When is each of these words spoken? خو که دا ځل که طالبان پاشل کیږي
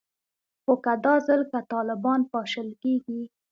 خو 0.63 0.73
که 0.83 0.93
دا 1.05 1.13
ځل 1.27 1.41
که 1.51 1.59
طالبان 1.73 2.21
پاشل 2.31 2.69
کیږي 2.81 3.21